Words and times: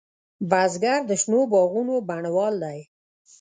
بزګر 0.49 0.99
د 1.09 1.11
شنو 1.21 1.41
باغونو 1.51 1.95
بڼوال 2.07 2.55
دی 2.63 2.79